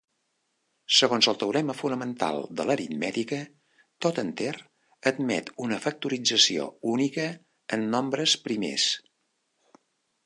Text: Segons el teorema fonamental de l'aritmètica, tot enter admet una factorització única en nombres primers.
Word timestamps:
Segons 0.99 1.27
el 1.31 1.35
teorema 1.41 1.75
fonamental 1.81 2.39
de 2.61 2.65
l'aritmètica, 2.69 3.39
tot 4.05 4.21
enter 4.23 4.49
admet 5.13 5.53
una 5.67 5.79
factorització 5.87 6.67
única 6.97 7.29
en 7.79 7.87
nombres 7.99 8.39
primers. 8.49 8.89